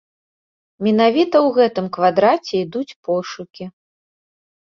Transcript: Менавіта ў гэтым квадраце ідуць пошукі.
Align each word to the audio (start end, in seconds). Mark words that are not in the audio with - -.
Менавіта 0.85 1.35
ў 1.41 1.49
гэтым 1.57 1.85
квадраце 1.97 2.55
ідуць 2.65 2.97
пошукі. 3.11 3.69